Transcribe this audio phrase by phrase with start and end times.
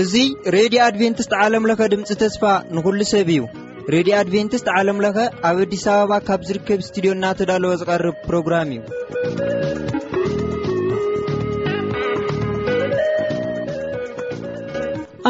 [0.00, 2.42] እዙይ ሬድዮ ኣድቨንትስት ዓለምለኸ ድምፂ ተስፋ
[2.76, 3.40] ንኹሉ ሰብ እዩ
[3.94, 5.16] ሬድዮ ኣድቨንትስት ዓለምለኸ
[5.48, 8.80] ኣብ ኣዲስ ኣበባ ካብ ዝርከብ እስትድዮ ናተዳለወ ዝቐርብ ፕሮግራም እዩ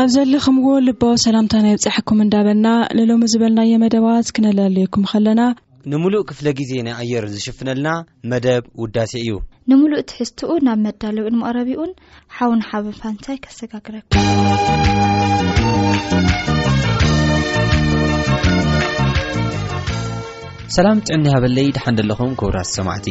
[0.01, 2.69] ኣብ ዘለኹምዎ ልባ ሰላምታ ናይ ብፃሐኩም እንዳበልና
[2.99, 5.41] ንሎሚ ዝበልናየ መደባት ክነላለየኩም ከለና
[5.93, 7.89] ንሙሉእ ክፍለ ጊዜ ናይ ኣየር ዝሽፍነልና
[8.31, 9.31] መደብ ውዳሴ እዩ
[9.71, 11.91] ንምሉእ ትሕዝትኡ ናብ መዳለውዕን መቕረቢኡን
[12.37, 14.05] ሓውን ሓበ ፋንሳይ ከሰጋግረኩ
[20.77, 23.07] ሰላም ጥዕና ያበለይ ድሓንደ ኣለኹም ክቡራት ሰማዕቲ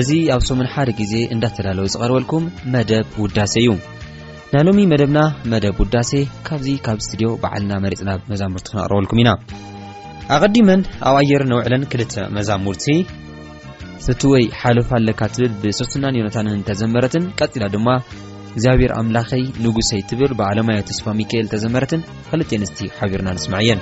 [0.00, 3.70] እዙ ኣብ ሶሙን ሓደ ጊዜ እንዳተላለወ ዝቐርበልኩም መደብ ውዳሴ እዩ
[4.54, 5.18] ናይ ሎሚ መደብና
[5.52, 6.10] መደብ ውዳሴ
[6.48, 9.30] ካብዚ ካብ ስትድዮ በዓልና መሬፅ ናብ መዛሙርቲ ክነቕርበልኩም ኢና
[10.34, 12.84] ኣቐዲመን ኣብ ኣየር ነውዕለን ክልተ መዛሙርቲ
[14.04, 17.88] ስትወይ ሓልፋ ኣለካ ትብል ብሶስናን ዮናታንን ተዘመረትን ቀፂላ ድማ
[18.54, 23.80] እግዚኣብሔር ኣምላኸይ ንጉሰይ ትብር ብዓለማዮ ተስፋ ሚካኤል ተዘመረትን ክልተ ንስቲ ሓቢርና ንስማዐ የን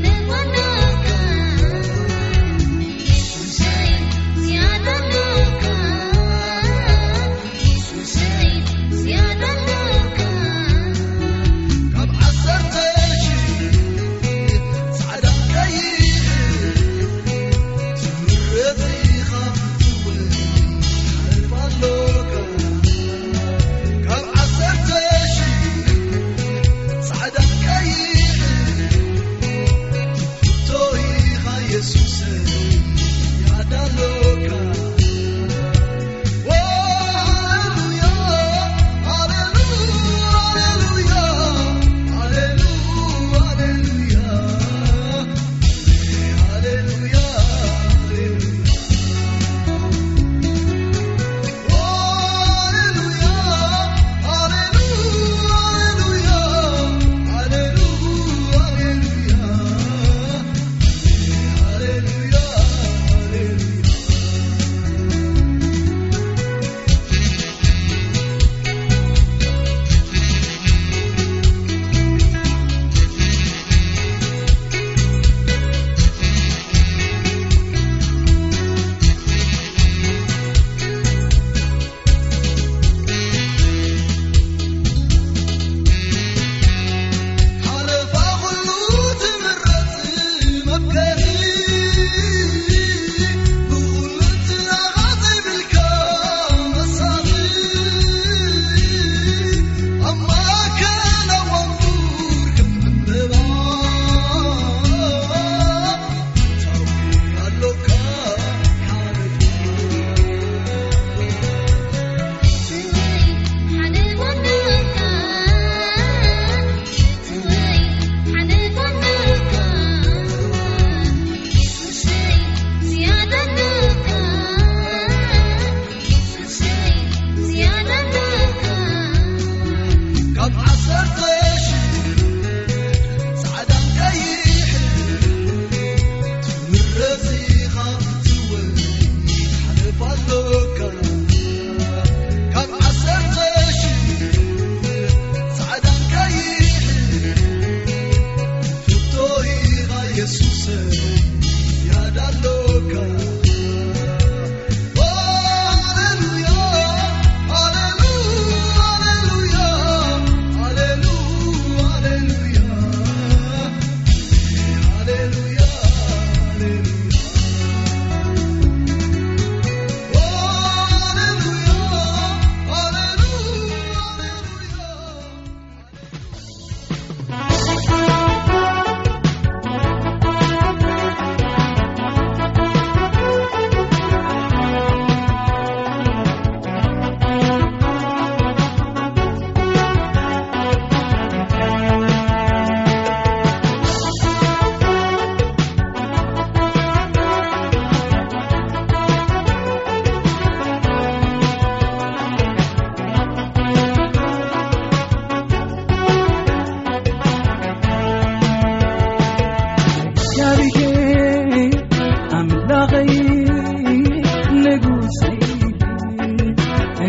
[0.00, 0.77] نون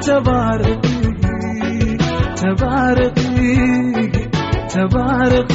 [0.00, 0.78] تبارق
[2.36, 3.14] تبارق
[4.68, 5.52] تبارق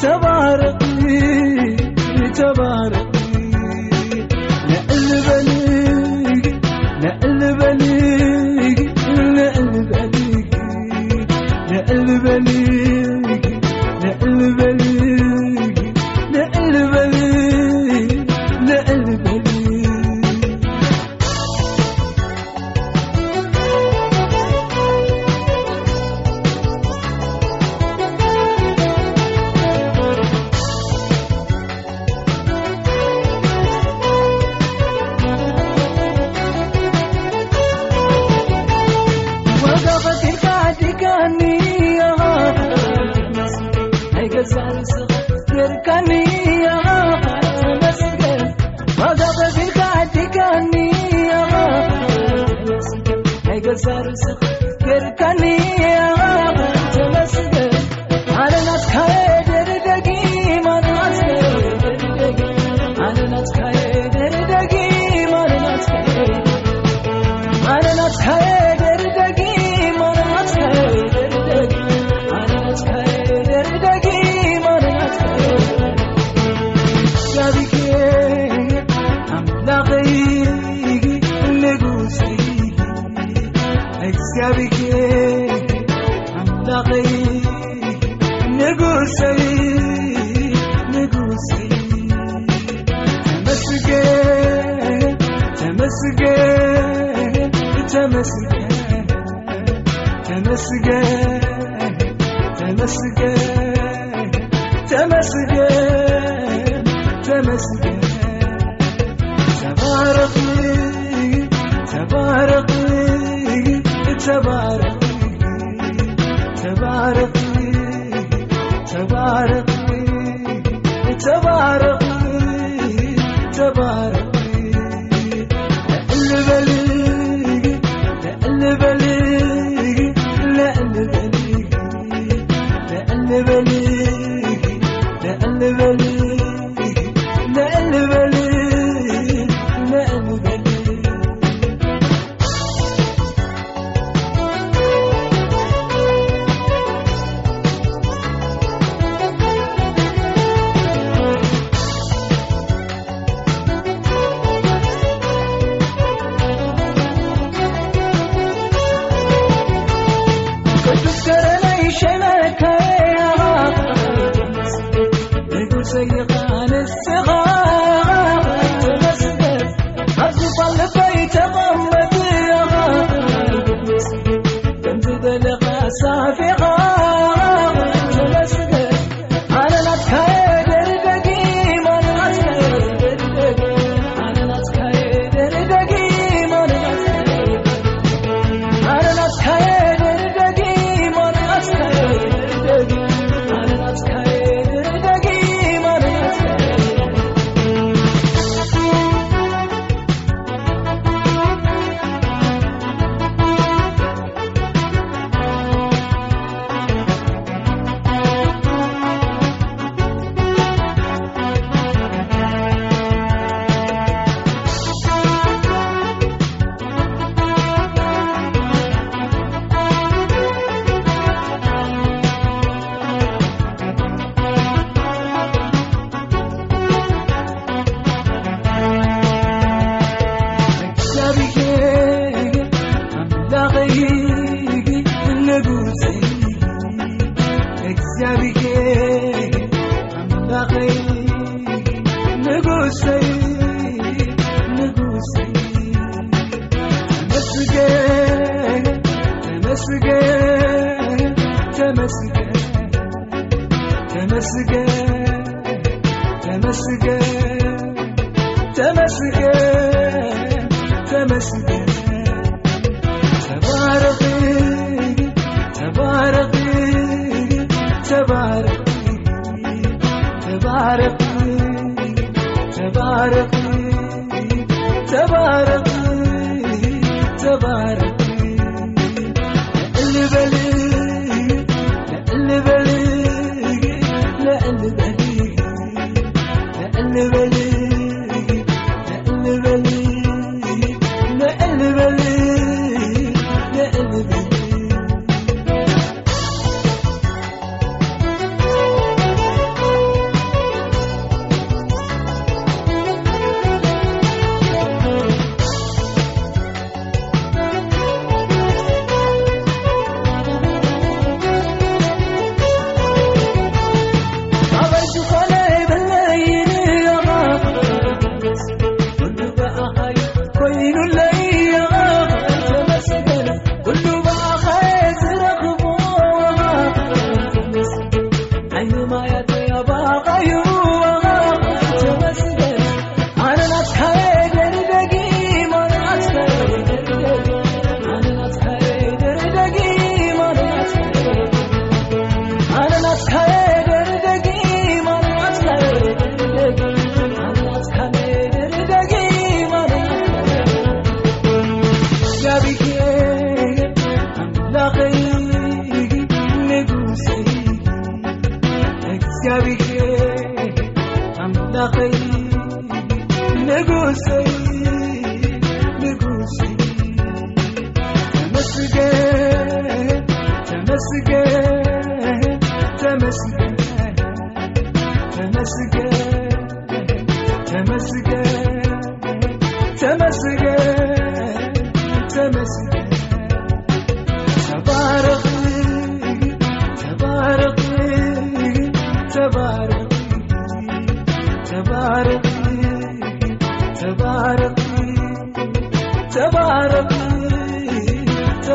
[0.00, 0.84] تبارقارق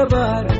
[0.05, 0.58] ب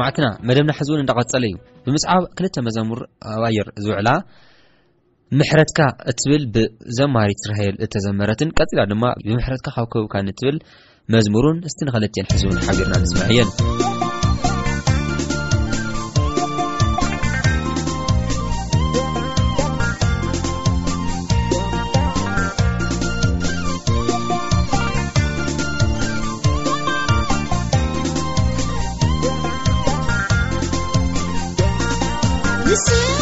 [0.00, 1.54] ማዕትና መደብና ሕዝቡን እናቀፀለ እዩ
[1.86, 3.00] ብምፅዓብ ክልተ መዘሙር
[3.34, 4.10] ኣባየር ዝውዕላ
[5.40, 5.80] ምሕረትካ
[6.12, 10.14] እትብል ብዘማሪ ስራል ተዘመረትን ቀፅላ ድማ ብምረትካ ካብ ከብካ
[10.46, 10.58] ብል
[11.14, 13.50] መዝሙሩን ስቲ ንከለትን ሕዝን ሓቢርና ንስምዐ የን
[32.66, 33.21] س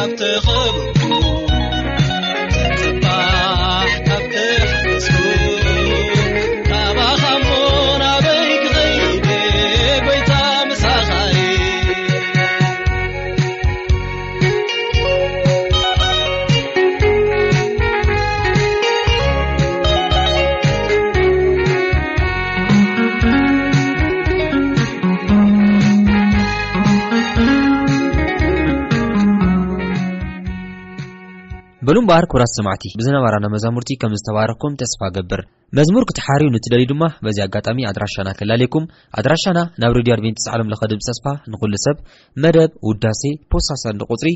[0.08, 0.59] بتخ
[32.15, 35.41] ኣር ኩብራት ሰማዕቲ ብዝነበራና መዛሙርቲ ከም ዝተባረክኩም ተስፋ ገብር
[35.78, 38.86] መዝሙር ክትሓርዩ ንትደልዩ ድማ በዚ ኣጋጣሚ ኣድራሻና ከላለይኩም
[39.19, 41.98] ኣድራሻና ናብ ሬድዮ ኣድቤንትስ ዓለምለ ድምፂ ተስፋ ንኩሉ ሰብ
[42.45, 43.22] መደብ ውዳሴ
[43.54, 43.84] ፖሳሳ
[44.15, 44.30] ቁፅሪ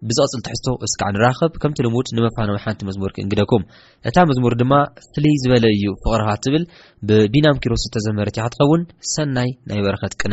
[0.09, 3.63] ብዝቀፅል ትሕዝቶ እስከዓ ንራኸብ ከምቲ ልሙድ ንመፋናዊ ሓንቲ መዝሙር ክንግደኩም
[4.11, 4.73] እታ መዝሙር ድማ
[5.13, 6.65] ፍልይ ዝበለ እዩ ፍቅርካ ትብል
[7.11, 10.33] ብቢናምኪሮስ ዝተዘመረት ያክትኸውን ሰናይ ናይ በረከት ቅነ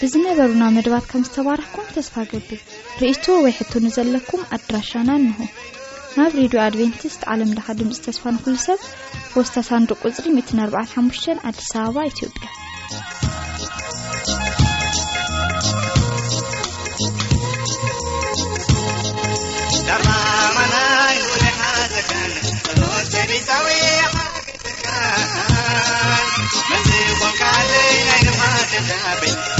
[0.00, 2.58] ብዝነበሩና ምድባት ከም ዝተባርኩም ተስፋ ገብል
[3.02, 5.40] ርእቶ ወይ ሕቶንዘለኩም ኣድራሻና እንሆ
[6.18, 8.80] ናብ ሬድዮ ኣድቨንቲስት ዓለምለካ ድምፂ ተስፋ ንኩሉ ሰብ
[9.34, 12.48] ቦስታ ሳንዱ ቁፅሪ ት45 ኣዲስ ኣበባ ኢትዮጵያ
[28.82, 29.59] جهب